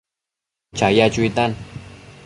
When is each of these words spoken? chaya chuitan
chaya 0.77 1.05
chuitan 1.13 1.51